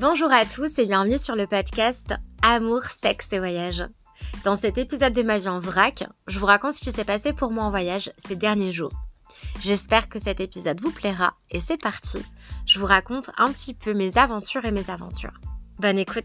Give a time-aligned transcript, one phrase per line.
[0.00, 3.84] Bonjour à tous et bienvenue sur le podcast Amour, sexe et voyage.
[4.44, 7.34] Dans cet épisode de ma vie en vrac, je vous raconte ce qui s'est passé
[7.34, 8.94] pour moi en voyage ces derniers jours.
[9.58, 12.16] J'espère que cet épisode vous plaira et c'est parti.
[12.64, 15.38] Je vous raconte un petit peu mes aventures et mes aventures.
[15.78, 16.24] Bonne écoute.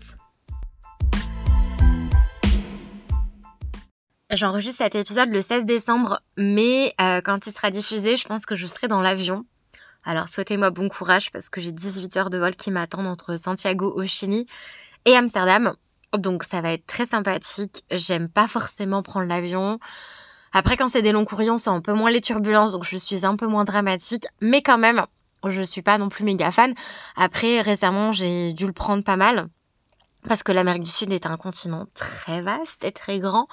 [4.32, 8.56] J'enregistre cet épisode le 16 décembre, mais euh, quand il sera diffusé, je pense que
[8.56, 9.44] je serai dans l'avion.
[10.08, 13.92] Alors souhaitez-moi bon courage parce que j'ai 18 heures de vol qui m'attendent entre Santiago
[13.96, 14.46] au Chili
[15.06, 15.74] et Amsterdam.
[16.16, 17.84] Donc ça va être très sympathique.
[17.90, 19.80] J'aime pas forcément prendre l'avion.
[20.54, 23.26] Après quand c'est des longs courriers, c'est un peu moins les turbulences, donc je suis
[23.26, 24.26] un peu moins dramatique.
[24.42, 25.04] Mais quand même,
[25.44, 26.76] je suis pas non plus méga fan.
[27.16, 29.48] Après récemment, j'ai dû le prendre pas mal
[30.28, 33.48] parce que l'Amérique du Sud est un continent très vaste et très grand.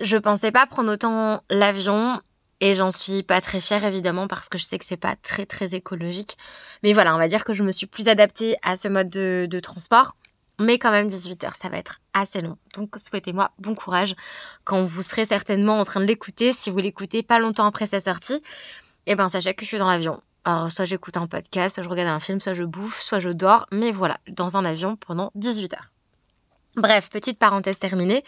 [0.00, 2.20] Je pensais pas prendre autant l'avion
[2.62, 5.46] et j'en suis pas très fière évidemment parce que je sais que c'est pas très
[5.46, 6.38] très écologique.
[6.84, 9.60] Mais voilà, on va dire que je me suis plus adaptée à ce mode de,
[9.60, 10.14] transport.
[10.60, 12.56] Mais quand même 18 heures, ça va être assez long.
[12.74, 14.14] Donc souhaitez-moi bon courage
[14.62, 16.52] quand vous serez certainement en train de l'écouter.
[16.52, 18.40] Si vous l'écoutez pas longtemps après sa sortie,
[19.06, 20.22] eh ben sachez que je suis dans l'avion.
[20.44, 23.30] Alors soit j'écoute un podcast, soit je regarde un film, soit je bouffe, soit je
[23.30, 23.66] dors.
[23.72, 25.90] Mais voilà, dans un avion pendant 18 heures.
[26.76, 28.22] Bref, petite parenthèse terminée.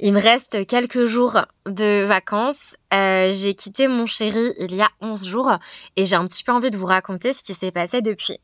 [0.00, 2.76] Il me reste quelques jours de vacances.
[2.92, 5.58] Euh, j'ai quitté mon chéri il y a 11 jours
[5.96, 8.40] et j'ai un petit peu envie de vous raconter ce qui s'est passé depuis.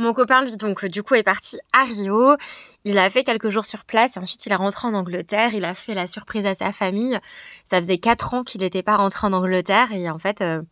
[0.00, 2.36] Mon copain, lui, donc, du coup, est parti à Rio.
[2.84, 5.54] Il a fait quelques jours sur place et ensuite il est rentré en Angleterre.
[5.54, 7.18] Il a fait la surprise à sa famille.
[7.64, 10.62] Ça faisait 4 ans qu'il n'était pas rentré en Angleterre et en fait, euh,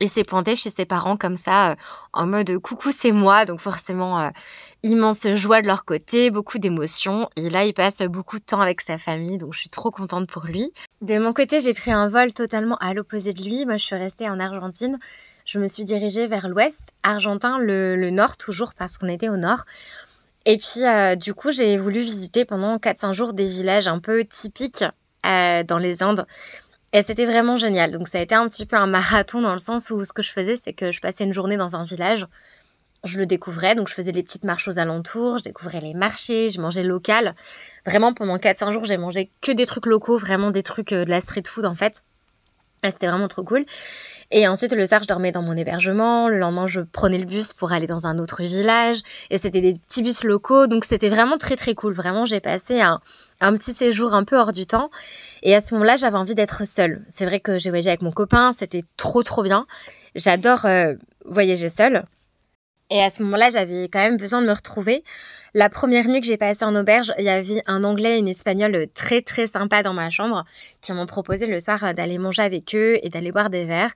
[0.00, 1.74] il s'est pointé chez ses parents comme ça, euh,
[2.12, 3.44] en mode coucou, c'est moi.
[3.44, 4.28] Donc forcément, euh,
[4.82, 7.28] immense joie de leur côté, beaucoup d'émotions.
[7.36, 10.28] Et là, il passe beaucoup de temps avec sa famille, donc je suis trop contente
[10.28, 10.72] pour lui.
[11.00, 13.64] De mon côté, j'ai pris un vol totalement à l'opposé de lui.
[13.64, 14.98] Moi, je suis restée en Argentine.
[15.46, 19.64] Je me suis dirigée vers l'ouest, argentin, le, nord toujours, parce qu'on était au nord.
[20.44, 24.24] Et puis, euh, du coup, j'ai voulu visiter pendant 4-5 jours des villages un peu
[24.24, 24.84] typiques
[25.24, 26.24] dans les Indes.
[26.96, 27.90] Et c'était vraiment génial.
[27.90, 30.22] Donc ça a été un petit peu un marathon dans le sens où ce que
[30.22, 32.26] je faisais, c'est que je passais une journée dans un village.
[33.04, 36.48] Je le découvrais, donc je faisais des petites marches aux alentours, je découvrais les marchés,
[36.48, 37.34] je mangeais local.
[37.84, 41.10] Vraiment, pendant 4-5 jours, j'ai mangé que des trucs locaux, vraiment des trucs euh, de
[41.10, 42.02] la street food en fait.
[42.82, 43.66] C'était vraiment trop cool.
[44.30, 46.28] Et ensuite, le soir, je dormais dans mon hébergement.
[46.28, 48.98] Le lendemain, je prenais le bus pour aller dans un autre village.
[49.30, 50.66] Et c'était des petits bus locaux.
[50.66, 51.94] Donc, c'était vraiment très, très cool.
[51.94, 53.00] Vraiment, j'ai passé un,
[53.40, 54.90] petit séjour un peu hors du temps.
[55.42, 57.04] Et à ce moment-là, j'avais envie d'être seule.
[57.08, 58.52] C'est vrai que j'ai voyagé avec mon copain.
[58.52, 59.66] C'était trop, trop bien.
[60.14, 62.04] J'adore euh, voyager seule.
[62.88, 65.02] Et à ce moment-là, j'avais quand même besoin de me retrouver.
[65.54, 68.28] La première nuit que j'ai passée en auberge, il y avait un Anglais et une
[68.28, 70.44] Espagnole très très sympa dans ma chambre
[70.80, 73.92] qui m'ont proposé le soir d'aller manger avec eux et d'aller boire des verres.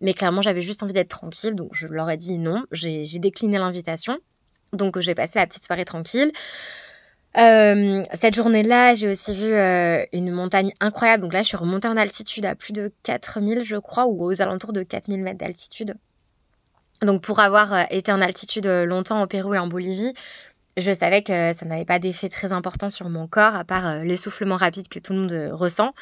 [0.00, 2.64] Mais clairement, j'avais juste envie d'être tranquille, donc je leur ai dit non.
[2.72, 4.18] J'ai décliné l'invitation.
[4.72, 6.32] Donc j'ai passé la petite soirée tranquille.
[7.38, 11.22] Euh, cette journée-là, j'ai aussi vu euh, une montagne incroyable.
[11.22, 14.42] Donc là, je suis remontée en altitude à plus de 4000, je crois, ou aux
[14.42, 15.94] alentours de 4000 mètres d'altitude.
[17.00, 20.12] Donc pour avoir euh, été en altitude longtemps au Pérou et en Bolivie,
[20.76, 24.56] je savais que ça n'avait pas d'effet très important sur mon corps, à part l'essoufflement
[24.56, 25.92] rapide que tout le monde ressent.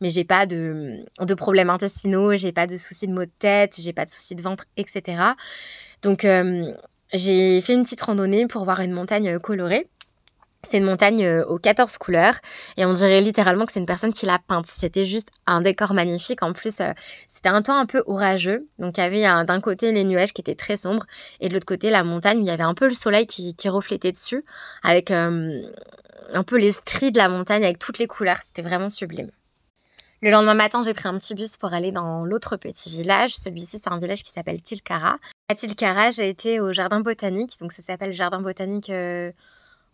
[0.00, 3.76] Mais j'ai pas de, de problèmes intestinaux, j'ai pas de soucis de maux de tête,
[3.78, 5.22] j'ai pas de soucis de ventre, etc.
[6.02, 6.26] Donc
[7.12, 9.86] j'ai fait une petite randonnée pour voir une montagne colorée.
[10.66, 12.34] C'est une montagne euh, aux 14 couleurs
[12.76, 14.66] et on dirait littéralement que c'est une personne qui l'a peinte.
[14.66, 16.42] C'était juste un décor magnifique.
[16.42, 16.90] En plus, euh,
[17.28, 18.66] c'était un temps un peu orageux.
[18.80, 21.06] Donc il y avait d'un côté les nuages qui étaient très sombres
[21.40, 23.54] et de l'autre côté la montagne où il y avait un peu le soleil qui,
[23.68, 24.44] reflétait dessus
[24.82, 25.62] avec euh,
[26.32, 28.38] un peu les stries de la montagne avec toutes les couleurs.
[28.42, 29.30] C'était vraiment sublime.
[30.22, 33.36] Le lendemain matin, j'ai pris un petit bus pour aller dans l'autre petit village.
[33.36, 35.18] Celui-ci, c'est un village qui s'appelle Tilcara.
[35.48, 37.52] À Tilcara, j'ai été au jardin botanique.
[37.60, 38.90] Donc ça s'appelle jardin botanique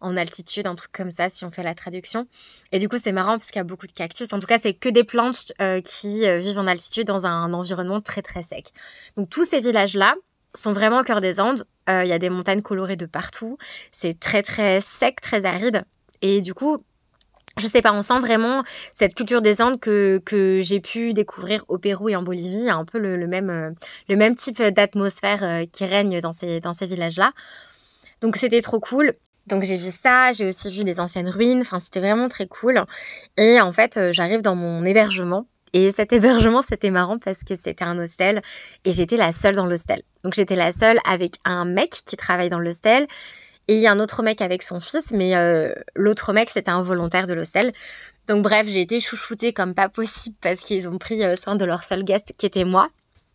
[0.03, 2.27] en altitude, un truc comme ça, si on fait la traduction.
[2.73, 4.33] Et du coup, c'est marrant parce qu'il y a beaucoup de cactus.
[4.33, 7.53] En tout cas, c'est que des plantes euh, qui euh, vivent en altitude dans un
[7.53, 8.73] environnement très très sec.
[9.17, 10.15] Donc tous ces villages-là
[10.55, 11.65] sont vraiment au cœur des Andes.
[11.89, 13.57] Euh, il y a des montagnes colorées de partout.
[13.93, 15.85] C'est très très sec, très aride.
[16.21, 16.85] Et du coup,
[17.59, 21.65] je sais pas, on sent vraiment cette culture des Andes que, que j'ai pu découvrir
[21.69, 22.69] au Pérou et en Bolivie.
[22.69, 23.75] un peu le, même,
[24.09, 27.33] le même type d'atmosphère qui règne dans ces, dans ces villages-là.
[28.23, 29.15] Donc c'était trop cool.
[29.47, 32.85] Donc j'ai vu ça, j'ai aussi vu des anciennes ruines, enfin c'était vraiment très cool.
[33.37, 35.47] Et en fait, euh, j'arrive dans mon hébergement.
[35.73, 38.43] Et cet hébergement, c'était marrant parce que c'était un hostel
[38.85, 40.03] et j'étais la seule dans l'hostel.
[40.23, 43.07] Donc j'étais la seule avec un mec qui travaille dans l'hostel
[43.69, 47.33] et un autre mec avec son fils, mais euh, l'autre mec, c'était un volontaire de
[47.33, 47.73] l'hostel.
[48.29, 51.65] Donc bref, j'ai été chouchoutée comme pas possible parce qu'ils ont pris euh, soin de
[51.65, 52.91] leur seul guest qui était moi.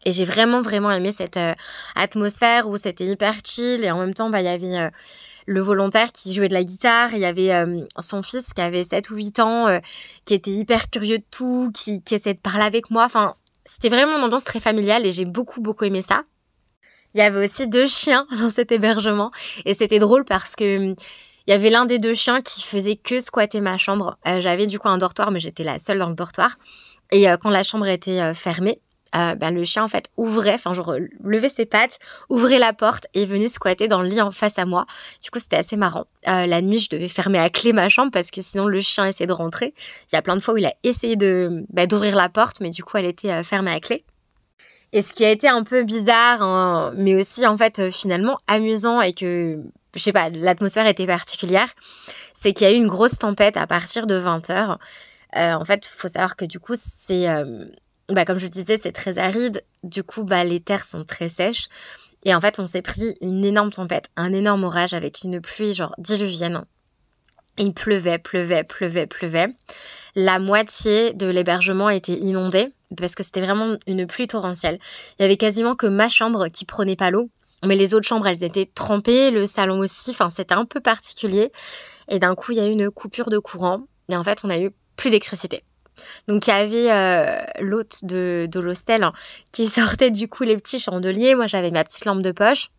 [0.05, 1.39] Et j'ai vraiment, vraiment aimé cette
[1.95, 4.89] atmosphère où c'était hyper chill et en même temps, bah, il y avait
[5.47, 8.83] le volontaire qui jouait de la guitare, il y avait euh, son fils qui avait
[8.83, 9.79] 7 ou 8 ans,
[10.25, 13.05] qui était hyper curieux de tout, qui, essayait de parler avec moi.
[13.05, 13.33] Enfin,
[13.65, 16.23] c'était vraiment une ambiance très familiale et j'ai beaucoup, beaucoup aimé ça.
[17.13, 19.31] Il y avait aussi deux chiens dans cet hébergement
[19.65, 20.93] et c'était drôle parce que
[21.47, 24.17] il y avait l'un des deux chiens qui faisait que squatter ma chambre.
[24.25, 26.57] J'avais du coup un dortoir, mais j'étais la seule dans le dortoir.
[27.09, 28.81] Et quand la chambre était fermée,
[29.15, 31.99] euh, ben, le chien en fait ouvrait, enfin genre levait ses pattes,
[32.29, 34.85] ouvrait la porte et venait squatter dans le lit en face à moi.
[35.23, 36.05] Du coup c'était assez marrant.
[36.27, 39.05] Euh, la nuit je devais fermer à clé ma chambre parce que sinon le chien
[39.05, 39.73] essayait de rentrer.
[40.11, 42.59] Il y a plein de fois où il a essayé de bah, d'ouvrir la porte
[42.59, 44.03] mais du coup elle était euh, fermée à clé.
[44.93, 49.01] Et ce qui a été un peu bizarre, hein, mais aussi en fait finalement amusant
[49.01, 49.61] et que
[49.93, 51.67] je sais pas, l'atmosphère était particulière,
[52.35, 54.77] c'est qu'il y a eu une grosse tempête à partir de 20h.
[55.33, 57.25] en fait, faut savoir que du coup, c'est
[58.09, 59.63] bah, comme je disais, c'est très aride.
[59.83, 61.67] Du coup, bah, les terres sont très sèches.
[62.23, 65.73] Et en fait, on s'est pris une énorme tempête, un énorme orage avec une pluie
[65.73, 66.63] genre diluvienne.
[67.57, 69.47] Il pleuvait, pleuvait, pleuvait, pleuvait.
[70.15, 74.79] La moitié de l'hébergement était inondée parce que c'était vraiment une pluie torrentielle.
[75.17, 77.29] Il y avait quasiment que ma chambre qui prenait pas l'eau.
[77.65, 81.51] Mais les autres chambres, elles étaient trempées, le salon aussi, enfin c'était un peu particulier.
[82.07, 83.83] Et d'un coup, il y a eu une coupure de courant.
[84.09, 85.63] Et en fait, on a eu plus d'électricité.
[86.27, 89.13] Donc il y avait euh, l'hôte de, de l'hostel hein,
[89.51, 91.35] qui sortait du coup les petits chandeliers.
[91.35, 92.69] Moi j'avais ma petite lampe de poche.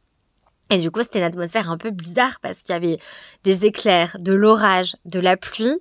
[0.70, 2.98] Et du coup c'était une atmosphère un peu bizarre parce qu'il y avait
[3.44, 5.78] des éclairs, de l'orage, de la pluie.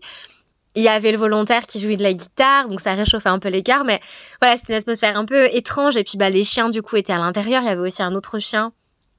[0.76, 3.50] Il y avait le volontaire qui jouait de la guitare, donc ça réchauffait un peu
[3.50, 3.84] l'écart.
[3.84, 4.00] Mais
[4.40, 5.98] voilà, c'était une atmosphère un peu étrange.
[5.98, 7.64] Et puis bah, les chiens du coup étaient à l'intérieur.
[7.64, 8.74] Il y avait aussi un autre chien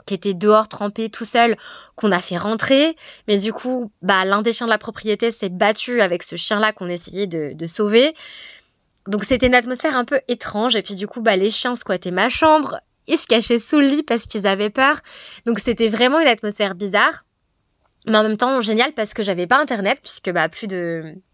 [0.08, 1.54] qui était dehors trempé tout seul,
[1.94, 2.96] qu'on a fait rentrer.
[3.28, 6.72] Mais du coup, bah, l'un des chiens de la propriété s'est battu avec ce chien-là
[6.72, 8.14] qu'on essayait de, sauver.
[9.06, 10.76] Donc c'était une atmosphère un peu étrange.
[10.76, 12.80] Et puis du coup, bah, les chiens squattaient ma chambre.
[13.06, 15.00] Ils se cachaient sous le lit parce qu'ils avaient peur.
[15.44, 17.24] Donc c'était vraiment une atmosphère bizarre.
[18.06, 20.68] Mais en même temps, génial parce que j'avais pas internet puisque bah plus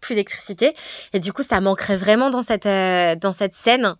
[0.01, 0.75] plus d'électricité
[1.13, 3.95] et du coup ça manquerait vraiment dans cette euh, dans cette scène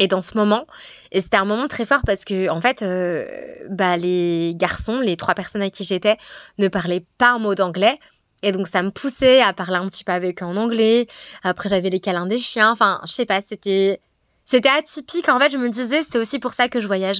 [0.00, 0.66] et dans ce moment.
[1.12, 3.24] Et c'était un moment très fort parce que, en fait, euh,
[3.68, 6.16] bah, les garçons, les trois personnes à qui j'étais,
[6.58, 8.00] ne parlaient pas un mot d'anglais.
[8.42, 11.06] Et donc, ça me poussait à parler un petit peu avec eux en anglais.
[11.44, 12.72] Après, j'avais les câlins des chiens.
[12.72, 14.00] Enfin, je sais pas, c'était,
[14.46, 15.28] c'était atypique.
[15.28, 17.18] En fait, je me disais, c'est aussi pour ça que je voyage.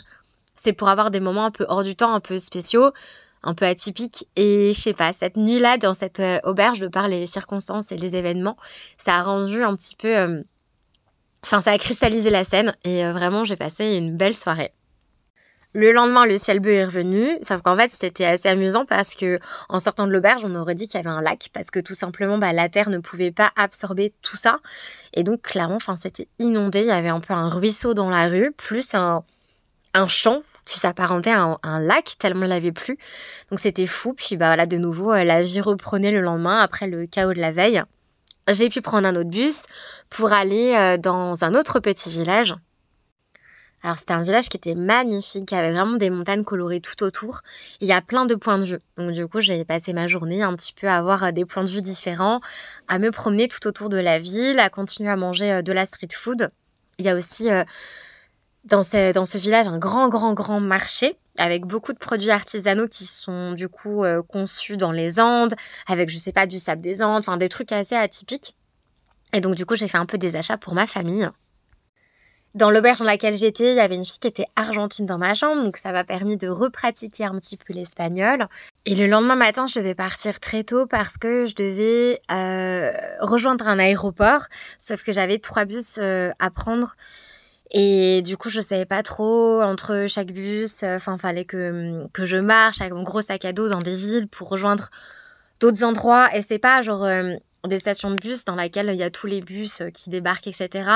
[0.57, 2.93] C'est pour avoir des moments un peu hors du temps, un peu spéciaux,
[3.43, 4.27] un peu atypiques.
[4.37, 7.99] Et je sais pas, cette nuit-là, dans cette euh, auberge, de par les circonstances et
[7.99, 8.57] les événements,
[8.97, 10.43] ça a rendu un petit peu, euh,
[11.45, 14.73] Enfin, ça a cristallisé la scène et euh, vraiment, j'ai passé une belle soirée.
[15.73, 19.39] Le lendemain, le ciel bleu est revenu, sauf qu'en fait, c'était assez amusant parce que
[19.69, 21.95] en sortant de l'auberge, on aurait dit qu'il y avait un lac parce que tout
[21.95, 24.59] simplement, bah, la terre ne pouvait pas absorber tout ça.
[25.15, 26.81] Et donc, clairement, enfin, c'était inondé.
[26.81, 29.23] Il y avait un peu un ruisseau dans la rue, plus un,
[29.95, 32.99] un champ qui s'apparentait à un, lac tellement il avait plu.
[33.51, 34.13] Donc, c'était fou.
[34.13, 37.41] Puis, bah, voilà, de nouveau, euh, la vie reprenait le lendemain après le chaos de
[37.41, 37.81] la veille
[38.53, 39.65] j'ai pu prendre un autre bus
[40.09, 42.55] pour aller euh, dans un autre petit village.
[43.83, 47.41] Alors c'était un village qui était magnifique, qui avait vraiment des montagnes colorées tout autour.
[47.81, 48.79] Il y a plein de points de vue.
[48.99, 51.65] Donc du coup j'ai passé ma journée un petit peu à avoir euh, des points
[51.65, 52.41] de vue différents,
[52.89, 55.87] à me promener tout autour de la ville, à continuer à manger euh, de la
[55.87, 56.51] street food.
[56.99, 57.49] Il y a aussi
[58.65, 62.89] dans ce, dans ce village un grand grand grand marché avec beaucoup de produits artisanaux
[62.89, 65.55] qui sont du coup euh, conçus dans les Andes,
[65.87, 68.57] avec je sais pas du sable des Andes, enfin des trucs assez atypiques.
[69.33, 71.29] Et donc du coup j'ai fait un peu des achats pour ma famille.
[72.55, 75.35] Dans l'auberge dans laquelle j'étais, il y avait une fille qui était argentine dans ma
[75.35, 78.49] chambre, donc ça m'a permis de repratiquer un petit peu l'espagnol.
[78.87, 82.91] Et le lendemain matin, je devais partir très tôt parce que je devais euh,
[83.21, 84.47] rejoindre un aéroport,
[84.81, 86.97] sauf que j'avais trois bus euh, à prendre
[87.73, 90.83] et du coup, je savais pas trop entre chaque bus.
[90.83, 93.97] Euh, enfin, fallait que, que je marche avec mon gros sac à dos dans des
[93.97, 94.91] villes pour rejoindre
[95.61, 96.35] d'autres endroits.
[96.37, 97.35] Et c'est pas genre euh,
[97.67, 100.49] des stations de bus dans lesquelles il y a tous les bus euh, qui débarquent,
[100.49, 100.91] etc.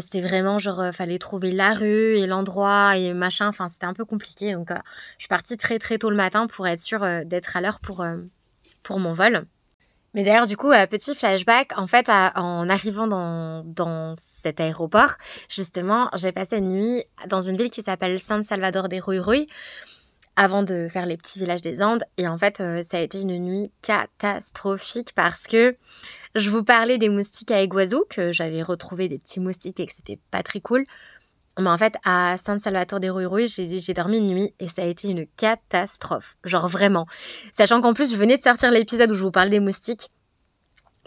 [0.00, 3.46] C'était vraiment genre, fallait trouver la rue et l'endroit et machin.
[3.46, 4.54] Enfin, c'était un peu compliqué.
[4.54, 7.78] Donc, je suis partie très très tôt le matin pour être sûre d'être à l'heure
[7.78, 8.04] pour,
[8.82, 9.46] pour mon vol.
[10.16, 15.16] Mais d'ailleurs, du coup, euh, petit flashback, en fait, en arrivant dans, dans cet aéroport,
[15.50, 19.46] justement, j'ai passé une nuit dans une ville qui s'appelle San Salvador de Rui
[20.34, 22.04] avant de faire les petits villages des Andes.
[22.16, 25.76] Et en fait, euh, ça a été une nuit catastrophique parce que
[26.34, 29.92] je vous parlais des moustiques à Iguazu, que j'avais retrouvé des petits moustiques et que
[29.94, 30.86] c'était pas très cool.
[31.58, 34.84] Mais en fait, à San Salvador de Rui j'ai dormi une nuit et ça a
[34.84, 36.36] été une catastrophe.
[36.44, 37.06] Genre vraiment.
[37.52, 40.10] Sachant qu'en plus, je venais de sortir l'épisode où je vous parle des moustiques.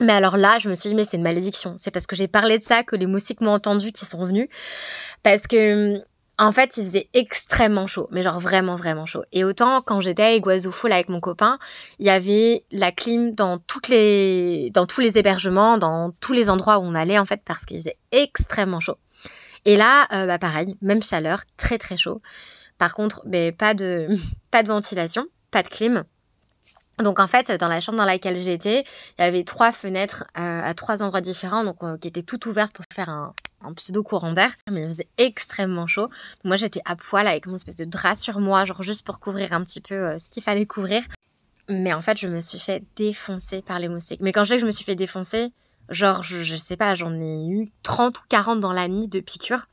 [0.01, 1.75] Mais alors là, je me suis dit, mais c'est une malédiction.
[1.77, 4.47] C'est parce que j'ai parlé de ça que les moustiques m'ont entendu qui sont venus.
[5.23, 6.01] Parce que,
[6.41, 9.23] En fait, il faisait extrêmement chaud, mais genre vraiment, vraiment chaud.
[9.33, 11.59] Et autant quand j'étais à Iguazu Fall avec mon copain,
[11.99, 16.49] il y avait la clim dans toutes les, dans tous les hébergements, dans tous les
[16.49, 18.95] endroits où on allait en fait, parce qu'il faisait extrêmement chaud.
[19.65, 22.21] Et là, euh, bah pareil, même chaleur, très très chaud.
[22.77, 24.07] Par contre, mais pas de,
[24.51, 26.03] pas de ventilation, pas de clim.
[26.99, 28.83] Donc en fait, dans la chambre dans laquelle j'étais,
[29.17, 32.45] il y avait trois fenêtres euh, à trois endroits différents, donc euh, qui étaient toutes
[32.45, 33.33] ouvertes pour faire un,
[33.75, 36.09] pseudo courant d'air, mais il faisait extrêmement chaud.
[36.45, 39.51] moi j'étais à poil avec mon espèce de drap sur moi, genre juste pour couvrir
[39.53, 41.03] un petit peu ce qu'il fallait couvrir.
[41.69, 44.21] Mais en fait, je me suis fait défoncer par les moustiques.
[44.21, 45.51] Mais quand je dis que je me suis fait défoncer,
[45.89, 49.67] genre, je, sais pas, j'en ai eu 30 ou 40 dans la nuit de piqûres,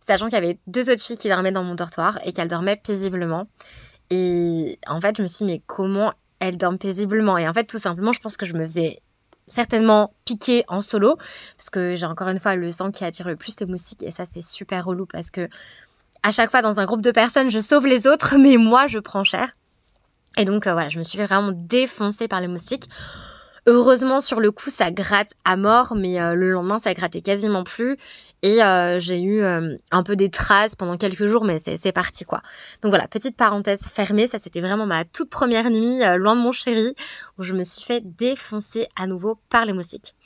[0.00, 2.76] sachant qu'il y avait deux autres filles qui dormaient dans mon dortoir et qu'elles dormaient
[2.76, 3.46] paisiblement.
[4.10, 7.38] Et en fait, je me suis dit, mais comment elles dorment paisiblement?
[7.38, 9.00] Et en fait, tout simplement, je pense que je me faisais
[9.46, 11.16] certainement piquer en solo
[11.56, 14.12] parce que j'ai encore une fois le sang qui attire le plus les moustiques et
[14.12, 15.48] ça c'est super relou parce que
[16.22, 18.98] à chaque fois dans un groupe de personnes je sauve les autres mais moi je
[18.98, 19.56] prends cher.
[20.38, 22.88] Et donc euh, voilà je me suis fait vraiment défoncer par les moustiques
[23.66, 27.62] Heureusement, sur le coup, ça gratte à mort, mais euh, le lendemain, ça grattait quasiment
[27.62, 27.96] plus.
[28.42, 32.24] Et euh, j'ai eu euh, un peu des traces pendant quelques jours, mais c'est parti
[32.24, 32.40] quoi.
[32.82, 36.50] Donc voilà, petite parenthèse fermée, ça c'était vraiment ma toute première nuit loin de mon
[36.50, 36.96] chéri,
[37.38, 40.16] où je me suis fait défoncer à nouveau par les moustiques.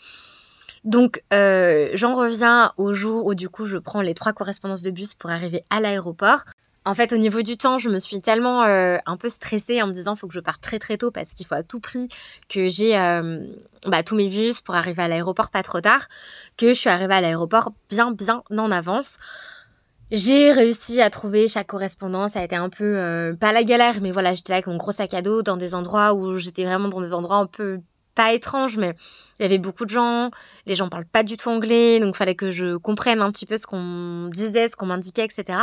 [0.85, 5.13] Donc j'en reviens au jour où du coup je prends les trois correspondances de bus
[5.13, 6.45] pour arriver à l'aéroport.
[6.87, 9.89] En fait, au niveau du temps, je me suis tellement euh, un peu stressée en
[9.89, 12.07] me disant faut que je parte très très tôt parce qu'il faut à tout prix
[12.49, 13.45] que j'ai euh,
[13.87, 16.07] bah, tous mes bus pour arriver à l'aéroport pas trop tard,
[16.57, 19.19] que je suis arrivée à l'aéroport bien bien en avance.
[20.13, 23.97] J'ai réussi à trouver chaque correspondance, ça a été un peu euh, pas la galère,
[24.01, 26.65] mais voilà, j'étais là avec mon gros sac à dos dans des endroits où j'étais
[26.65, 27.81] vraiment dans des endroits un peu
[28.15, 28.95] pas étrange, mais
[29.39, 30.31] il y avait beaucoup de gens,
[30.67, 33.47] les gens parlent pas du tout anglais, donc il fallait que je comprenne un petit
[33.47, 35.59] peu ce qu'on disait, ce qu'on m'indiquait, etc.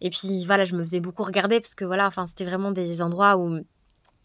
[0.00, 3.02] Et puis voilà, je me faisais beaucoup regarder parce que voilà, enfin c'était vraiment des
[3.02, 3.60] endroits où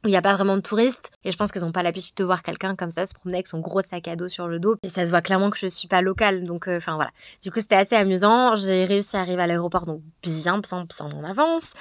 [0.06, 1.12] il n'y a pas vraiment de touristes.
[1.24, 3.48] Et je pense qu'ils n'ont pas l'habitude de voir quelqu'un comme ça se promener avec
[3.48, 4.76] son gros sac à dos sur le dos.
[4.84, 7.12] Et ça se voit clairement que je suis pas locale donc euh, enfin voilà.
[7.42, 8.56] Du coup c'était assez amusant.
[8.56, 11.74] J'ai réussi à arriver à l'aéroport donc bien bien bien en avance.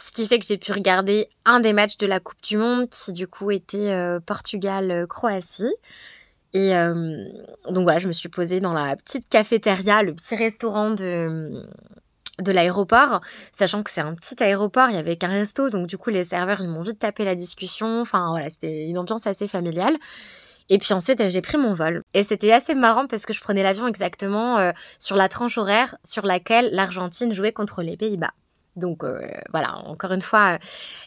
[0.00, 2.88] Ce qui fait que j'ai pu regarder un des matchs de la Coupe du Monde
[2.90, 5.72] qui du coup était euh, Portugal-Croatie.
[6.54, 7.24] Et euh,
[7.68, 11.66] donc voilà, je me suis posée dans la petite cafétéria, le petit restaurant de,
[12.40, 13.20] de l'aéroport,
[13.52, 16.24] sachant que c'est un petit aéroport, il y avait qu'un resto, donc du coup les
[16.24, 19.96] serveurs ils m'ont vite tapé la discussion, enfin voilà, c'était une ambiance assez familiale.
[20.70, 22.02] Et puis ensuite, j'ai pris mon vol.
[22.14, 25.96] Et c'était assez marrant parce que je prenais l'avion exactement euh, sur la tranche horaire
[26.04, 28.30] sur laquelle l'Argentine jouait contre les Pays-Bas.
[28.76, 29.20] Donc euh,
[29.52, 30.58] voilà, encore une fois,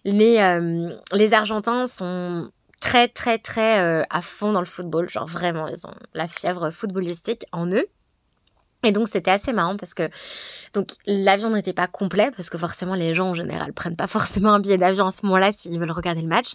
[0.05, 2.51] les, euh, les Argentins sont
[2.81, 6.71] très très très euh, à fond dans le football, genre vraiment, ils ont la fièvre
[6.71, 7.87] footballistique en eux.
[8.83, 10.09] Et donc c'était assez marrant parce que
[10.73, 14.53] donc l'avion n'était pas complet parce que forcément les gens en général prennent pas forcément
[14.53, 16.53] un billet d'avion à ce moment-là s'ils veulent regarder le match.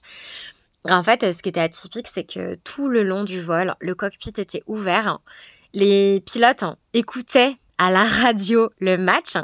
[0.88, 4.32] En fait, ce qui était atypique, c'est que tout le long du vol, le cockpit
[4.36, 5.20] était ouvert.
[5.74, 9.36] Les pilotes écoutaient à la radio le match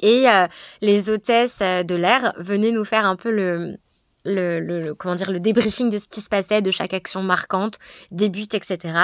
[0.00, 0.46] et euh,
[0.80, 3.76] les hôtesses euh, de l'air venaient nous faire un peu le,
[4.24, 7.78] le, comment dire, le débriefing de ce qui se passait, de chaque action marquante,
[8.10, 8.94] des buts, etc.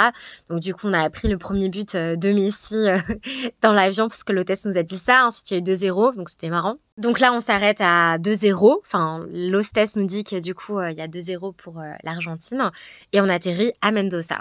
[0.49, 2.87] Donc du coup, on a appris le premier but euh, de Messi
[3.63, 5.27] dans l'avion parce que l'hôtesse nous a dit ça.
[5.27, 6.77] Ensuite, il y a eu 2-0, donc c'était marrant.
[6.99, 8.79] Donc là, on s'arrête à 2-0.
[8.85, 12.71] Enfin, l'hôtesse nous dit que du coup, il y a 2-0 pour l'Argentine.
[13.13, 14.41] Et on atterrit à Mendoza.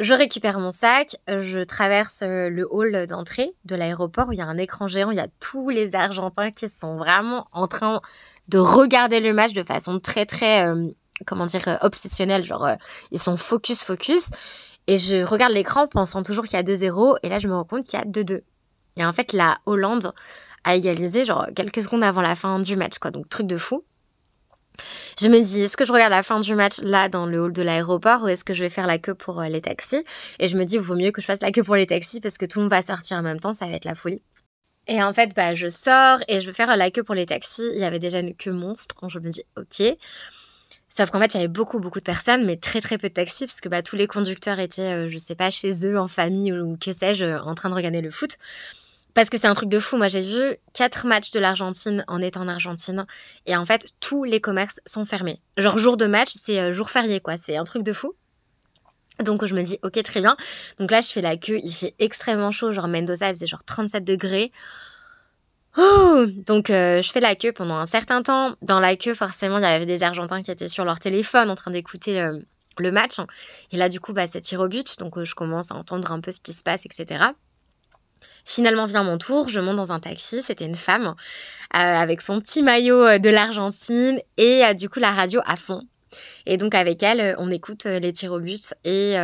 [0.00, 4.40] Je récupère mon sac, je traverse euh, le hall d'entrée de l'aéroport où il y
[4.40, 8.00] a un écran géant, il y a tous les Argentins qui sont vraiment en train
[8.48, 10.88] de regarder le match de façon très très, euh,
[11.26, 12.68] comment dire, euh, obsessionnelle, genre
[13.10, 14.30] ils sont focus focus.
[14.86, 17.64] Et je regarde l'écran pensant toujours qu'il y a 2-0 et là je me rends
[17.64, 18.42] compte qu'il y a 2-2.
[18.96, 20.12] Et en fait la Hollande
[20.64, 23.84] a égalisé genre quelques secondes avant la fin du match quoi, donc truc de fou.
[25.20, 27.52] Je me dis, est-ce que je regarde la fin du match là dans le hall
[27.52, 30.04] de l'aéroport ou est-ce que je vais faire la queue pour euh, les taxis?
[30.38, 32.20] Et je me dis, il vaut mieux que je fasse la queue pour les taxis
[32.20, 34.22] parce que tout le monde va sortir en même temps, ça va être la folie.
[34.86, 37.68] Et en fait, bah, je sors et je vais faire la queue pour les taxis.
[37.74, 38.96] Il y avait déjà une queue monstre.
[39.08, 39.96] Je me dis, ok.
[40.88, 43.14] Sauf qu'en fait, il y avait beaucoup, beaucoup de personnes, mais très, très peu de
[43.14, 46.08] taxis, parce que bah, tous les conducteurs étaient, euh, je sais pas, chez eux, en
[46.08, 48.38] famille ou que sais-je, en train de regarder le foot.
[49.14, 49.96] Parce que c'est un truc de fou.
[49.96, 53.06] Moi, j'ai vu quatre matchs de l'Argentine en étant en Argentine.
[53.46, 55.40] Et en fait, tous les commerces sont fermés.
[55.56, 57.36] Genre, jour de match, c'est euh, jour férié, quoi.
[57.36, 58.14] C'est un truc de fou.
[59.22, 60.36] Donc, je me dis, ok, très bien.
[60.78, 61.58] Donc là, je fais la queue.
[61.62, 62.72] Il fait extrêmement chaud.
[62.72, 64.52] Genre, Mendoza, il faisait genre 37 degrés.
[65.76, 68.56] Oh Donc, euh, je fais la queue pendant un certain temps.
[68.62, 71.54] Dans la queue, forcément, il y avait des Argentins qui étaient sur leur téléphone en
[71.54, 72.38] train d'écouter euh,
[72.78, 73.16] le match.
[73.72, 74.98] Et là, du coup, bah, ça tire au but.
[74.98, 77.32] Donc, je commence à entendre un peu ce qui se passe, etc.
[78.44, 81.14] Finalement vient mon tour, je monte dans un taxi, c'était une femme
[81.74, 85.56] euh, avec son petit maillot euh, de l'Argentine et euh, du coup la radio à
[85.56, 85.82] fond.
[86.46, 89.16] Et donc avec elle, on écoute les tirs au but et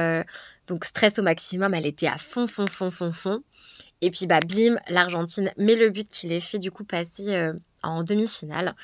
[0.67, 3.43] donc stress au maximum, elle était à fond, fond, fond, fond, fond.
[4.01, 7.53] Et puis bah bim, l'Argentine met le but qui les fait du coup passer
[7.83, 8.75] en demi-finale.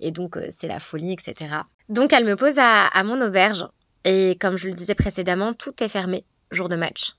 [0.00, 1.62] Et donc c'est la folie, etc.
[1.88, 3.66] Donc elle me pose à, mon auberge
[4.04, 7.14] et comme je le disais précédemment, tout est fermé jour de match.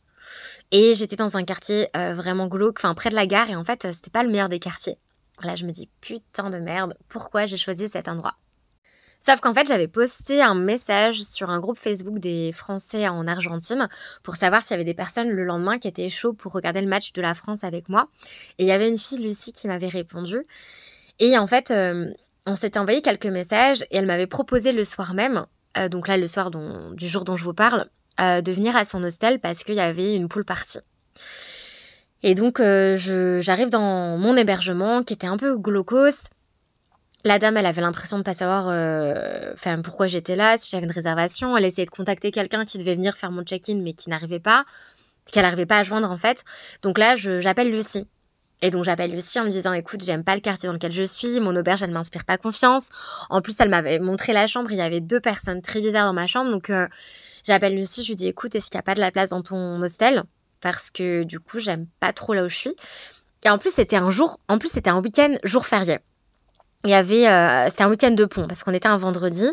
[0.71, 3.63] Et j'étais dans un quartier euh, vraiment glauque, enfin près de la gare, et en
[3.63, 4.97] fait, euh, c'était pas le meilleur des quartiers.
[5.43, 8.35] Là, je me dis, putain de merde, pourquoi j'ai choisi cet endroit?
[9.25, 13.87] Sauf qu'en fait, j'avais posté un message sur un groupe Facebook des Français en Argentine
[14.21, 16.87] pour savoir s'il y avait des personnes le lendemain qui étaient chauds pour regarder le
[16.87, 18.09] match de la France avec moi.
[18.57, 20.43] Et il y avait une fille, Lucie, qui m'avait répondu.
[21.19, 22.11] Et en fait, euh,
[22.47, 25.45] on s'était envoyé quelques messages et elle m'avait proposé le soir même,
[25.89, 27.87] donc là, le soir du jour dont je vous parle,
[28.19, 30.77] euh, de venir à son hostel parce qu'il y avait une poule partie.
[32.21, 32.95] Et donc euh,
[33.41, 36.25] j'arrive dans mon hébergement qui était un peu glaucose.
[37.25, 39.53] La dame, elle avait l'impression de pas savoir euh,
[39.83, 41.55] pourquoi j'étais là, si j'avais une réservation.
[41.55, 44.63] Elle essayait de contacter quelqu'un qui devait venir faire mon check-in mais qui n'arrivait pas,
[45.31, 46.43] qu'elle n'arrivait pas à joindre en fait.
[46.81, 48.05] Donc là, j'appelle Lucie.
[48.61, 51.03] Et donc j'appelle Lucie en me disant écoute, j'aime pas le quartier dans lequel je
[51.03, 52.89] suis, mon auberge elle m'inspire pas confiance.
[53.29, 56.13] En plus, elle m'avait montré la chambre, il y avait deux personnes très bizarres dans
[56.13, 56.71] ma chambre, donc
[57.43, 59.41] J'appelle Lucie, je lui dis écoute, est-ce qu'il n'y a pas de la place dans
[59.41, 60.23] ton hostel?
[60.61, 62.75] Parce que du coup, j'aime pas trop là où je suis.
[63.43, 65.99] Et en plus, c'était un jour, en plus, c'était un week-end, jour férié.
[66.85, 69.47] Il y avait, euh, c'était un week-end de pont parce qu'on était un vendredi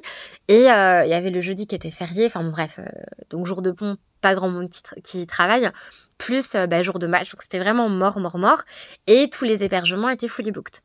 [0.49, 2.26] et euh, il y avait le jeudi qui était férié.
[2.26, 2.84] Enfin bref, euh,
[3.30, 4.68] donc jour de pont, pas grand monde
[5.04, 5.70] qui, travaille,
[6.18, 7.32] plus bah, jour de match.
[7.32, 8.62] Donc c'était vraiment mort, mort, mort.
[9.06, 10.80] Et tous les hébergements étaient fully booked.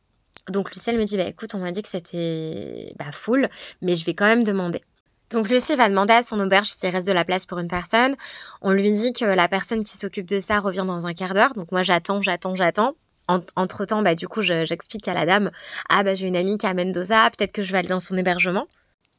[0.49, 3.49] Donc Lucille me dit, bah écoute, on m'a dit que c'était bah, full,
[3.81, 4.83] mais je vais quand même demander.
[5.31, 8.15] Donc Lucie va demander à son auberge s'il reste de la place pour une personne.
[8.61, 11.55] On lui dit que la personne qui s'occupe de ça revient dans un quart d'heure.
[11.55, 12.95] Donc moi j'attends, j'attends, j'attends.
[13.27, 15.51] Entre temps, bah, du coup, j'explique à la dame
[15.89, 17.99] Ah, bah, j'ai une amie qui est à Mendoza, peut-être que je vais aller dans
[17.99, 18.67] son hébergement.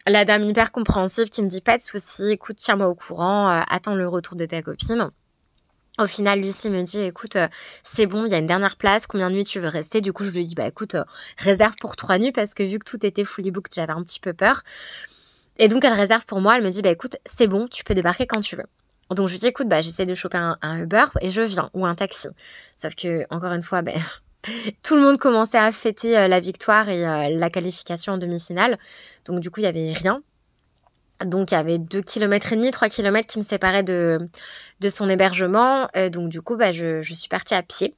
[0.06, 3.62] La dame hyper compréhensive qui me dit Pas de souci, écoute, tiens-moi au courant, euh,
[3.68, 5.10] attends le retour de ta copine.
[5.98, 7.48] Au final, Lucie me dit, écoute, euh,
[7.82, 10.02] c'est bon, il y a une dernière place, combien de nuits tu veux rester?
[10.02, 11.04] Du coup, je lui dis, bah écoute, euh,
[11.38, 14.20] réserve pour trois nuits parce que vu que tout était fully booked, j'avais un petit
[14.20, 14.62] peu peur.
[15.58, 17.94] Et donc elle réserve pour moi, elle me dit bah écoute, c'est bon, tu peux
[17.94, 18.66] débarquer quand tu veux.
[19.10, 21.94] Donc je dis écoute, bah j'essaie de choper un, Uber et je viens ou un
[21.94, 22.28] taxi.
[22.74, 24.00] Sauf que encore une fois, ben
[24.82, 28.78] tout le monde commençait à fêter euh, la victoire et euh, la qualification en demi-finale.
[29.24, 30.22] Donc du coup, il y avait rien.
[31.24, 34.18] Donc il y avait 2 km et demi, 3 km qui me séparaient de,
[34.80, 35.88] de son hébergement.
[35.96, 37.94] Euh, donc du coup, bah, je, je suis partie à pied.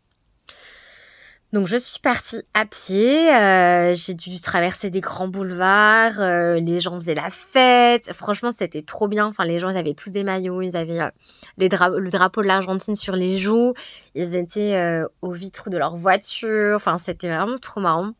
[1.54, 6.78] Donc je suis partie à pied, euh, j'ai dû traverser des grands boulevards, euh, les
[6.78, 10.24] gens faisaient la fête, franchement c'était trop bien, enfin les gens ils avaient tous des
[10.24, 11.08] maillots, ils avaient euh,
[11.56, 13.72] le drapeau de l'Argentine sur les joues,
[14.14, 18.12] ils étaient aux vitres de leur voiture, enfin c'était vraiment trop marrant,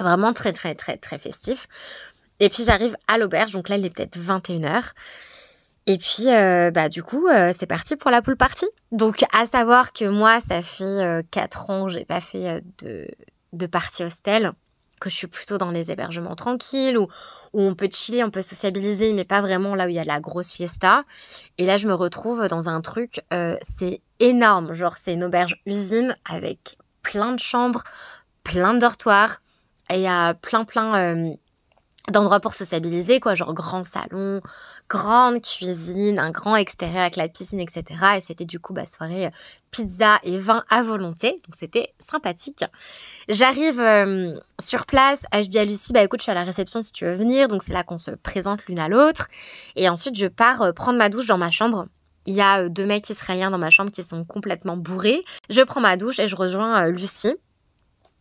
[0.00, 1.68] vraiment très très très très festif.
[2.40, 4.92] Et puis j'arrive à l'auberge, donc là il est peut-être 21h.
[5.86, 8.66] Et puis, euh, bah, du coup, euh, c'est parti pour la poule party.
[8.92, 12.60] Donc, à savoir que moi, ça fait euh, 4 ans que j'ai pas fait euh,
[12.78, 13.08] de,
[13.52, 14.52] de partie hostel,
[15.00, 17.08] que je suis plutôt dans les hébergements tranquilles, où,
[17.52, 20.04] où on peut chiller, on peut sociabiliser, mais pas vraiment là où il y a
[20.04, 21.02] la grosse fiesta.
[21.58, 23.20] Et là, je me retrouve dans un truc,
[23.62, 24.74] c'est énorme.
[24.74, 27.82] Genre, c'est une auberge usine avec plein de chambres,
[28.44, 29.42] plein de dortoirs,
[29.90, 31.34] et il y a plein, plein
[32.10, 34.40] d'endroits pour sociabiliser, quoi, genre grand salon,
[34.88, 37.84] grande cuisine, un grand extérieur avec la piscine, etc.
[38.16, 39.30] Et c'était du coup, bah, soirée euh,
[39.70, 42.64] pizza et vin à volonté, donc c'était sympathique.
[43.28, 46.82] J'arrive euh, sur place, je dis à Lucie, bah écoute, je suis à la réception
[46.82, 49.28] si tu veux venir, donc c'est là qu'on se présente l'une à l'autre.
[49.76, 51.86] Et ensuite, je pars euh, prendre ma douche dans ma chambre.
[52.26, 55.24] Il y a deux mecs israéliens dans ma chambre qui sont complètement bourrés.
[55.50, 57.36] Je prends ma douche et je rejoins Lucie.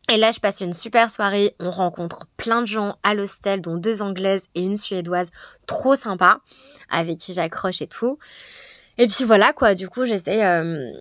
[0.10, 1.56] Et là, je passe une super soirée.
[1.60, 5.32] On rencontre plein de gens à l'hostel, dont deux anglaises et une suédoise
[5.68, 6.42] trop sympa,
[6.90, 8.18] avec qui j'accroche et tout.
[8.98, 10.92] Et puis voilà quoi, du coup j'essaie euh,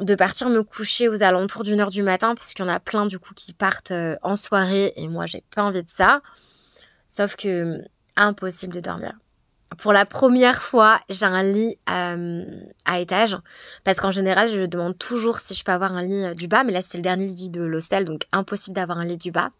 [0.00, 3.06] de partir me coucher aux alentours d'une heure du matin, puisqu'il y en a plein
[3.06, 6.22] du coup qui partent euh, en soirée et moi j'ai pas envie de ça.
[7.08, 7.82] Sauf que
[8.16, 9.12] impossible de dormir
[9.78, 12.44] pour la première fois, j'ai un lit euh,
[12.84, 13.36] à étage.
[13.84, 16.64] Parce qu'en général, je demande toujours si je peux avoir un lit euh, du bas.
[16.64, 19.50] Mais là, c'est le dernier lit de l'hostel, donc impossible d'avoir un lit du bas.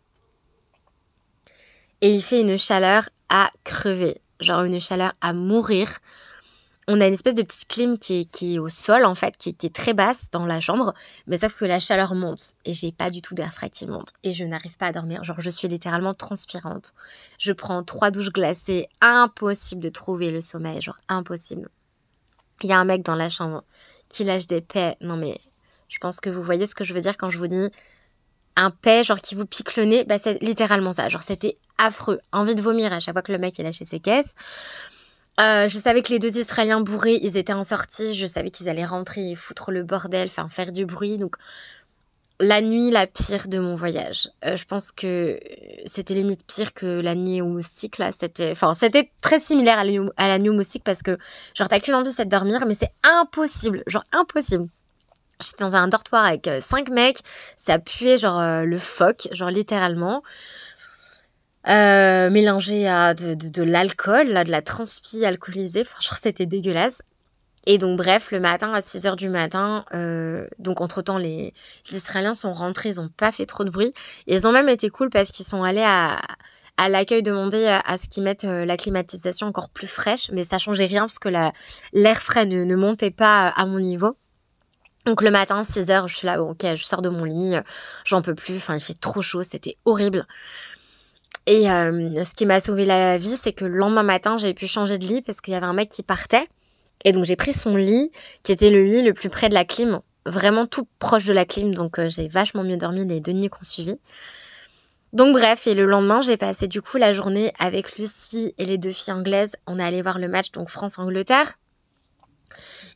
[2.00, 4.20] Et il fait une chaleur à crever.
[4.40, 5.98] Genre une chaleur à mourir
[6.92, 9.74] on a une espèce de petite clim qui est, au sol, en fait, qui, est
[9.74, 10.92] très basse dans la chambre,
[11.28, 14.08] mais sauf que la chaleur monte et j'ai pas du tout d'air frais qui monte
[14.24, 15.22] et je n'arrive pas à dormir.
[15.22, 16.92] Genre, je suis littéralement transpirante.
[17.38, 21.68] Je prends trois douches glacées, impossible de trouver le sommeil, genre impossible.
[22.62, 23.62] Il y a un mec dans la chambre
[24.08, 24.96] qui lâche des paix.
[25.00, 25.38] Non, mais
[25.88, 27.70] Je pense que vous voyez ce que je veux dire quand je vous dis
[28.56, 30.04] un paix, genre qui vous pique le nez.
[30.04, 31.08] Bah, c'est littéralement ça.
[31.08, 32.20] Genre, c'était affreux.
[32.32, 34.34] Envie de vomir à chaque fois que le mec il lâchait ses caisses.
[35.40, 38.14] Euh, je savais que les deux Israéliens bourrés, ils étaient en sortie.
[38.14, 41.18] Je savais qu'ils allaient rentrer et foutre le bordel, enfin faire du bruit.
[41.18, 41.36] Donc,
[42.40, 44.28] la nuit la pire de mon voyage.
[44.44, 45.38] Euh, je pense que
[45.86, 48.12] c'était limite pire que la nuit au moustique là.
[48.12, 51.16] C'était, enfin, c'était très similaire à la, nuit au moustique parce que
[51.54, 54.68] genre t'as qu'une envie c'est de dormir, mais c'est impossible, genre impossible.
[55.42, 57.20] J'étais dans un dortoir avec euh, cinq mecs,
[57.56, 60.22] ça puait genre le phoque, genre littéralement.
[61.66, 65.82] Mélangé à de, de, l'alcool, de la transpi alcoolisée.
[65.82, 67.02] Enfin, genre, c'était dégueulasse.
[67.66, 71.52] Et donc, bref, le matin, à 6 h du matin, euh, donc entre-temps, les,
[71.92, 73.92] Israéliens sont rentrés, ils n'ont pas fait trop de bruit.
[74.26, 76.20] Ils ont même été cool parce qu'ils sont allés à,
[76.78, 80.58] à l'accueil demander à, ce qu'ils mettent euh, la climatisation encore plus fraîche, mais ça
[80.58, 84.16] changeait rien parce que l'air frais ne, ne, montait pas à mon niveau.
[85.06, 87.56] Donc le matin, 6 h je suis là, ok, je sors de mon lit,
[88.04, 90.26] j'en peux plus, enfin il fait trop chaud, c'était horrible.
[91.46, 94.66] Et euh, ce qui m'a sauvé la vie, c'est que le lendemain matin, j'ai pu
[94.66, 96.48] changer de lit parce qu'il y avait un mec qui partait.
[97.04, 98.10] Et donc j'ai pris son lit,
[98.42, 101.46] qui était le lit le plus près de la clim, vraiment tout proche de la
[101.46, 103.98] clim, donc euh, j'ai vachement mieux dormi les deux nuits qu'on suivit.
[105.12, 108.78] Donc bref, et le lendemain, j'ai passé du coup la journée avec Lucie et les
[108.78, 109.56] deux filles anglaises.
[109.66, 111.54] On est allé voir le match, donc France-Angleterre.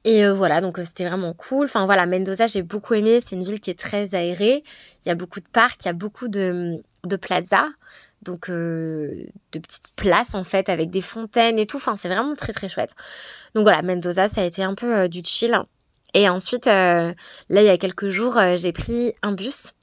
[0.05, 1.65] Et euh, voilà, donc c'était vraiment cool.
[1.65, 3.21] Enfin voilà, Mendoza, j'ai beaucoup aimé.
[3.21, 4.63] C'est une ville qui est très aérée.
[5.05, 7.67] Il y a beaucoup de parcs, il y a beaucoup de, de plazas
[8.25, 11.77] donc euh, de petites places en fait avec des fontaines et tout.
[11.77, 12.95] Enfin, c'est vraiment très très chouette.
[13.55, 15.57] Donc voilà, Mendoza, ça a été un peu euh, du chill.
[16.15, 17.13] Et ensuite, euh,
[17.49, 19.75] là, il y a quelques jours, j'ai pris un bus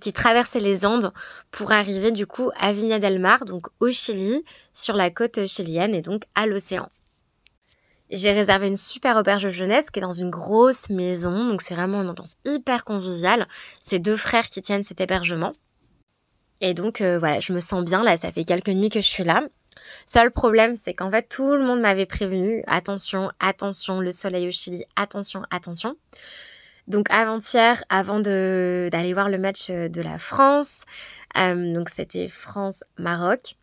[0.00, 1.12] qui traversait les Andes
[1.50, 5.94] pour arriver du coup à Viña del Mar, donc au Chili, sur la côte chilienne
[5.94, 6.88] et donc à l'océan.
[8.10, 12.02] J'ai réservé une super auberge jeunesse qui est dans une grosse maison, donc c'est vraiment
[12.02, 13.46] une ambiance hyper conviviale.
[13.82, 15.52] C'est deux frères qui tiennent cet hébergement.
[16.60, 19.06] Et donc euh, voilà, je me sens bien là, ça fait quelques nuits que je
[19.06, 19.42] suis là.
[20.06, 24.50] Seul problème, c'est qu'en fait, tout le monde m'avait prévenu, attention, attention, le soleil au
[24.50, 25.96] Chili, attention, attention.
[26.86, 30.82] Donc avant-hier, avant d'aller voir le match euh, de la France,
[31.38, 33.56] euh, donc c'était France-Maroc,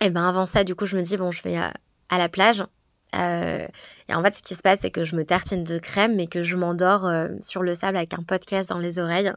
[0.00, 1.72] et ben avant ça, du coup, je me dis, bon, je vais à,
[2.10, 2.64] la plage.
[3.12, 6.26] et en fait, ce qui se passe, c'est que je me tartine de crème, mais
[6.26, 7.06] que je m'endors
[7.42, 9.30] sur le sable avec un podcast dans les oreilles.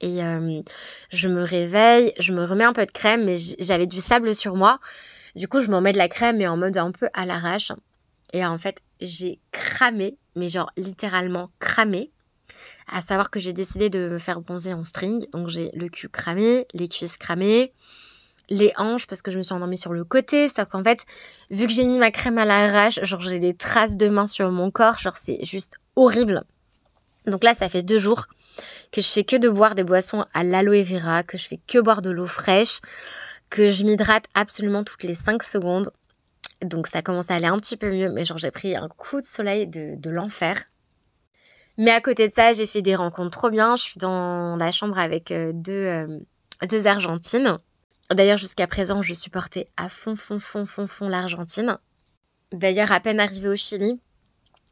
[0.00, 0.62] Et euh,
[1.10, 4.56] je me réveille, je me remets un peu de crème, mais j'avais du sable sur
[4.56, 4.80] moi.
[5.36, 7.72] Du coup, je m'en mets de la crème, mais en mode un peu à l'arrache.
[8.32, 12.10] Et en fait, j'ai cramé, mais genre littéralement cramé.
[12.92, 15.26] À savoir que j'ai décidé de me faire bronzer en string.
[15.32, 17.72] Donc j'ai le cul cramé, les cuisses cramées,
[18.48, 20.48] les hanches parce que je me suis endormie sur le côté.
[20.48, 21.04] Sauf qu'en fait,
[21.50, 24.50] vu que j'ai mis ma crème à l'arrache, genre j'ai des traces de main sur
[24.50, 24.98] mon corps.
[24.98, 26.42] Genre c'est juste horrible.
[27.26, 28.26] Donc là, ça fait deux jours
[28.92, 31.78] que je fais que de boire des boissons à l'aloe vera, que je fais que
[31.78, 32.80] boire de l'eau fraîche,
[33.50, 35.90] que je m'hydrate absolument toutes les 5 secondes.
[36.62, 39.20] Donc ça commence à aller un petit peu mieux, mais genre j'ai pris un coup
[39.20, 40.64] de soleil de, l'enfer.
[41.78, 43.76] Mais à côté de ça, j'ai fait des rencontres trop bien.
[43.76, 46.18] Je suis dans la chambre avec euh, deux, euh,
[46.68, 47.58] deux Argentines.
[48.10, 51.78] D'ailleurs, jusqu'à présent, je supportais à fond, fond, fond, fond, fond l'Argentine.
[52.52, 54.00] D'ailleurs, à peine arrivée au Chili,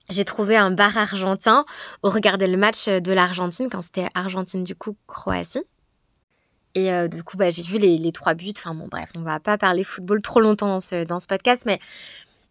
[0.08, 1.64] j'ai trouvé un bar argentin
[2.02, 5.64] où regarder le match de l'Argentine quand c'était Argentine du coup Croatie.
[6.74, 8.52] Et euh, du coup, bah, j'ai vu les, trois buts.
[8.56, 11.64] Enfin bon, bref, on va pas parler football trop longtemps dans ce, dans ce podcast,
[11.66, 11.80] mais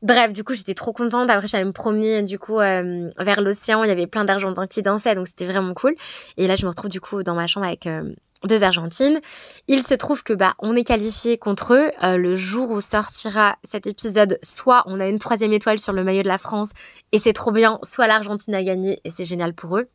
[0.02, 1.30] bref, du coup, j'étais trop contente.
[1.30, 3.84] Après, j'allais me promener du coup euh, vers l'océan.
[3.84, 5.96] Il y avait plein d'Argentins qui dansaient, donc c'était vraiment cool.
[6.38, 9.20] Et là, je me retrouve du coup dans ma chambre avec euh, deux Argentines.
[9.68, 11.92] Il se trouve que bah on est qualifié contre eux.
[12.04, 16.04] Euh, le jour où sortira cet épisode, soit on a une troisième étoile sur le
[16.04, 16.70] maillot de la France
[17.12, 19.88] et c'est trop bien, soit l'Argentine a gagné et c'est génial pour eux.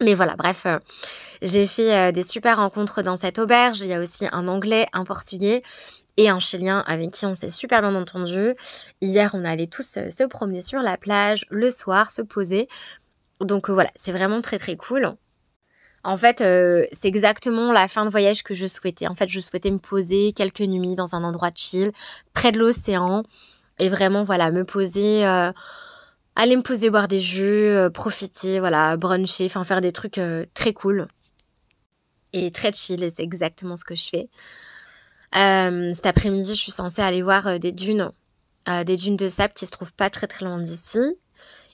[0.00, 0.78] Mais voilà, bref, euh,
[1.42, 3.80] j'ai fait euh, des super rencontres dans cette auberge.
[3.80, 5.62] Il y a aussi un Anglais, un Portugais
[6.16, 8.54] et un Chilien avec qui on s'est super bien entendu.
[9.00, 12.68] Hier, on allait tous se promener sur la plage, le soir, se poser.
[13.40, 15.16] Donc voilà, c'est vraiment très très cool.
[16.04, 19.08] En fait, euh, c'est exactement la fin de voyage que je souhaitais.
[19.08, 21.92] En fait, je souhaitais me poser quelques nuits dans un endroit chill,
[22.32, 23.24] près de l'océan,
[23.78, 25.52] et vraiment, voilà, me poser, euh,
[26.36, 30.20] aller me poser, boire des jus, euh, profiter, voilà, bruncher, enfin faire des trucs
[30.54, 31.08] très cool
[32.32, 33.02] et très chill.
[33.02, 34.28] Et c'est exactement ce que je fais.
[35.32, 38.12] cet après-midi, je suis censée aller voir des dunes,
[38.86, 41.00] des dunes de sable qui se trouvent pas très très loin d'ici.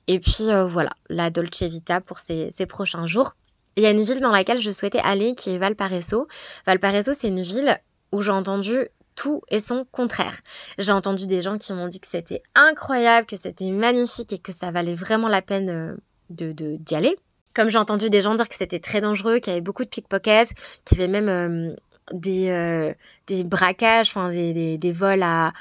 [0.07, 3.35] Et puis voilà, la Dolce Vita pour ces prochains jours.
[3.77, 6.29] Il y a une ville dans laquelle je souhaitais aller qui est Valparaiso.
[6.67, 7.79] Valparaiso, c'est une ville
[8.13, 10.39] où j'ai entendu tout et son contraire.
[10.79, 14.53] J'ai entendu des gens qui m'ont dit que c'était incroyable, que c'était magnifique et que
[14.53, 15.97] ça valait vraiment la peine euh,
[16.31, 17.17] de d'y aller.
[17.55, 19.89] Comme j'ai entendu des gens dire que c'était très dangereux, qu'il y avait beaucoup de
[19.89, 21.77] pickpockets, qu'il y avait même euh,
[22.13, 22.93] des, euh,
[23.29, 25.53] des braquages, des, vols à,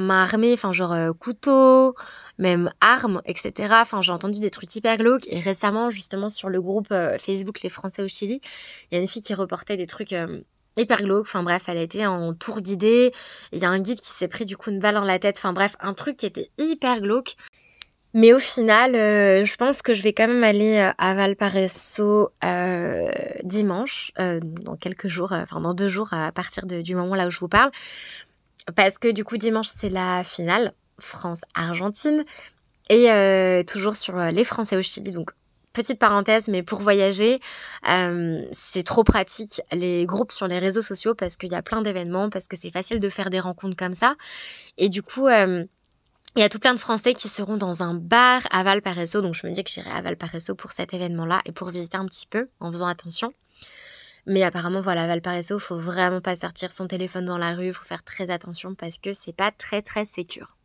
[0.00, 1.94] main armée, enfin genre couteau,
[2.38, 3.74] même armes, etc.
[3.80, 5.26] Enfin j'ai entendu des trucs hyper glauques.
[5.28, 6.88] Et récemment, justement, sur le groupe
[7.20, 8.40] Facebook Les Français au Chili,
[8.90, 10.14] il y a une fille qui reportait des trucs
[10.76, 11.26] hyper glauques.
[11.26, 13.12] Enfin bref, elle été en tour guidée.
[13.52, 15.36] Il y a un guide qui s'est pris du coup une balle dans la tête.
[15.38, 17.36] Enfin bref, un truc qui était hyper glauque.
[18.16, 22.30] Mais au final, euh, je pense que je vais quand même aller euh, à Valparaiso
[22.42, 23.10] euh,
[23.42, 27.38] dimanche, dans quelques jours, enfin dans deux jours à partir du moment là où je
[27.38, 27.70] vous parle.
[28.74, 32.24] Parce que du coup, dimanche, c'est la finale France-Argentine.
[32.88, 35.10] Et toujours sur les Français au Chili.
[35.10, 35.32] Donc,
[35.72, 37.40] petite parenthèse, mais pour voyager,
[38.52, 42.30] c'est trop pratique les groupes sur les réseaux sociaux parce qu'il y a plein d'événements,
[42.30, 44.14] parce que c'est facile de faire des rencontres comme ça.
[44.78, 45.66] Et du coup, il
[46.36, 49.46] y a tout plein de Français qui seront dans un bar à Valparaiso, donc je
[49.46, 52.48] me dis que j'irai à Valparaiso pour cet événement-là et pour visiter un petit peu
[52.60, 53.32] en faisant attention.
[54.26, 58.02] Mais apparemment, voilà, Valparaiso, faut vraiment pas sortir son téléphone dans la rue, faut faire
[58.02, 60.55] très attention parce que c'est pas très très sécure.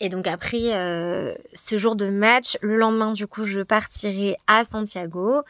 [0.00, 4.64] Et donc après euh, ce jour de match, le lendemain du coup, je partirai à
[4.64, 5.42] Santiago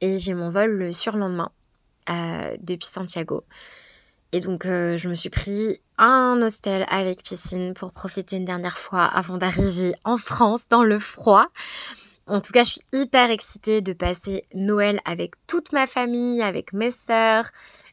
[0.00, 1.50] et j'ai mon vol le surlendemain
[2.10, 3.44] euh, depuis Santiago.
[4.32, 8.78] Et donc, euh, je me suis pris un hostel avec piscine pour profiter une dernière
[8.78, 11.48] fois avant d'arriver en France dans le froid.
[12.26, 16.72] En tout cas, je suis hyper excitée de passer Noël avec toute ma famille, avec
[16.72, 17.50] mes sœurs,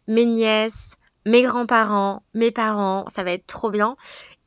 [0.07, 0.91] mes nièces,
[1.25, 3.05] mes grands-parents, mes parents.
[3.13, 3.95] Ça va être trop bien.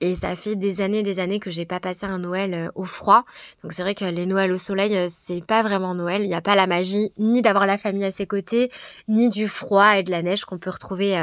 [0.00, 2.84] Et ça fait des années des années que j'ai pas passé un Noël euh, au
[2.84, 3.24] froid.
[3.62, 6.22] Donc c'est vrai que les Noëls au soleil, euh, c'est pas vraiment Noël.
[6.22, 8.70] Il n'y a pas la magie ni d'avoir la famille à ses côtés,
[9.06, 11.16] ni du froid et de la neige qu'on peut retrouver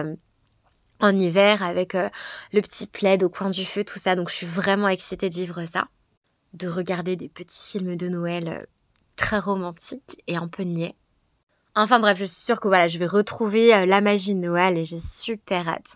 [0.99, 2.09] en hiver avec euh,
[2.53, 4.15] le petit plaid au coin du feu, tout ça.
[4.15, 5.87] Donc je suis vraiment excitée de vivre ça,
[6.53, 8.65] de regarder des petits films de Noël euh,
[9.15, 10.95] très romantiques et un peu niais.
[11.79, 14.77] Enfin bref, je suis sûre que voilà, je vais retrouver euh, la magie de Noël
[14.77, 15.95] et j'ai super hâte.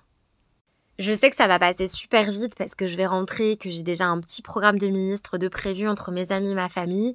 [0.97, 3.83] Je sais que ça va passer super vite parce que je vais rentrer, que j'ai
[3.83, 7.13] déjà un petit programme de ministre de prévu entre mes amis et ma famille.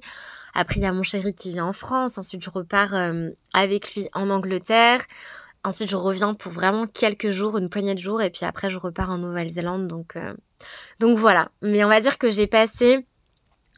[0.53, 2.19] Après, il y a mon chéri qui vient en France.
[2.19, 2.93] Ensuite, je repars
[3.55, 5.01] avec lui en Angleterre.
[5.63, 8.77] Ensuite, je reviens pour vraiment quelques jours, une poignée de jours, et puis après, je
[8.77, 9.87] repars en Nouvelle-Zélande.
[9.87, 10.33] Donc, euh,
[10.99, 11.49] donc voilà.
[11.61, 13.05] Mais on va dire que j'ai passé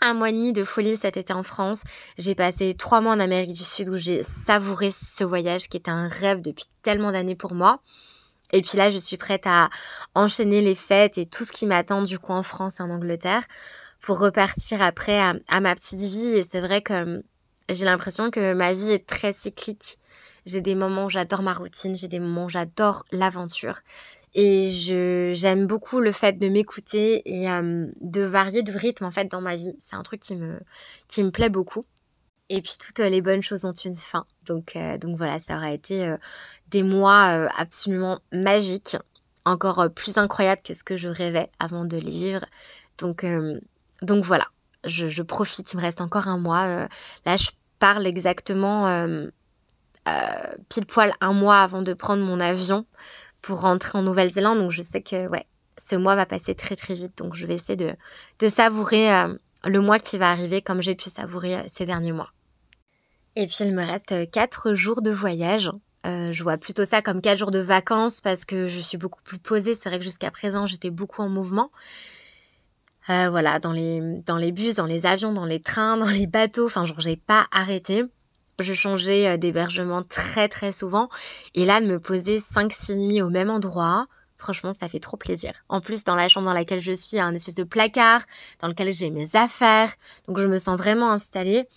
[0.01, 1.83] un mois et demi de folie cet été en France.
[2.17, 5.91] J'ai passé trois mois en Amérique du Sud où j'ai savouré ce voyage qui était
[5.91, 7.79] un rêve depuis tellement d'années pour moi.
[8.51, 9.69] Et puis là, je suis prête à
[10.15, 13.43] enchaîner les fêtes et tout ce qui m'attend du coup en France et en Angleterre
[14.01, 16.35] pour repartir après à, à ma petite vie.
[16.35, 17.21] Et c'est vrai que hum,
[17.69, 19.99] j'ai l'impression que ma vie est très cyclique.
[20.45, 23.79] J'ai des moments où j'adore ma routine, j'ai des moments où j'adore l'aventure.
[24.33, 29.25] Et je j'aime beaucoup le fait de m'écouter et de varier de rythme en fait
[29.25, 29.73] dans ma vie.
[29.79, 30.59] C'est un truc qui me
[31.07, 31.83] qui me plaît beaucoup.
[32.49, 34.25] Et puis toutes les bonnes choses ont une fin.
[34.45, 36.17] Donc euh, donc voilà, ça aurait été euh,
[36.67, 38.97] des mois euh, absolument magiques,
[39.45, 42.45] encore plus incroyables que ce que je rêvais avant de les vivre.
[42.97, 43.25] Donc
[44.01, 44.45] donc voilà,
[44.85, 45.73] je, je, profite.
[45.73, 46.87] Il me reste encore un mois.
[47.25, 48.87] là, je parle exactement
[50.07, 52.87] euh, pile poil un mois avant de prendre mon avion
[53.41, 54.59] pour rentrer en Nouvelle-Zélande.
[54.59, 55.45] Donc je sais que ouais,
[55.77, 57.17] ce mois va passer très très vite.
[57.17, 57.93] Donc je vais essayer de,
[58.39, 59.33] de savourer euh,
[59.65, 62.31] le mois qui va arriver comme j'ai pu savourer euh, ces derniers mois.
[63.35, 65.71] Et puis il me reste 4 jours de voyage.
[66.03, 69.39] je vois plutôt ça comme 4 jours de vacances parce que je suis beaucoup plus
[69.39, 69.73] posée.
[69.73, 71.71] C'est vrai que jusqu'à présent j'étais beaucoup en mouvement.
[73.07, 76.65] voilà, dans les, dans les bus, dans les avions, dans les trains, dans les bateaux.
[76.65, 78.03] Enfin, genre, j'ai pas arrêté.
[78.61, 81.09] Je changeais d'hébergement très très souvent.
[81.55, 85.53] Et là, de me poser 5-6 nuits au même endroit, franchement, ça fait trop plaisir.
[85.69, 87.63] En plus, dans la chambre dans laquelle je suis, il y a un espèce de
[87.63, 88.21] placard
[88.59, 89.93] dans lequel j'ai mes affaires.
[90.27, 91.67] Donc, je me sens vraiment installée.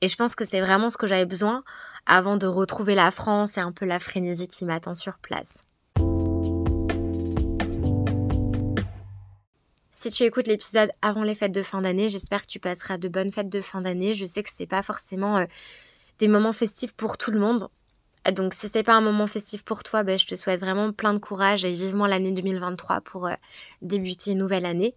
[0.00, 1.62] Et je pense que c'est vraiment ce que j'avais besoin
[2.06, 5.64] avant de retrouver la France et un peu la frénésie qui m'attend sur place.
[9.94, 13.08] Si tu écoutes l'épisode avant les fêtes de fin d'année, j'espère que tu passeras de
[13.08, 14.16] bonnes fêtes de fin d'année.
[14.16, 15.44] Je sais que c'est pas forcément euh,
[16.22, 17.68] des moments festifs pour tout le monde.
[18.32, 21.14] Donc si c'est pas un moment festif pour toi, ben, je te souhaite vraiment plein
[21.14, 23.34] de courage et vivement l'année 2023 pour euh,
[23.82, 24.94] débuter une nouvelle année.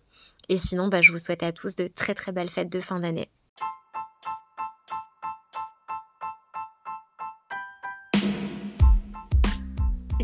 [0.50, 3.00] Et sinon, ben, je vous souhaite à tous de très très belles fêtes de fin
[3.00, 3.32] d'année.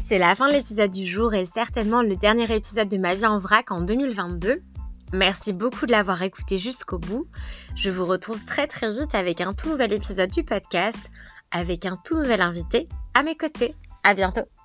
[0.07, 3.25] C'est la fin de l'épisode du jour et certainement le dernier épisode de ma vie
[3.25, 4.61] en vrac en 2022.
[5.13, 7.27] Merci beaucoup de l'avoir écouté jusqu'au bout.
[7.75, 11.11] Je vous retrouve très très vite avec un tout nouvel épisode du podcast,
[11.51, 13.75] avec un tout nouvel invité à mes côtés.
[14.03, 14.60] À bientôt!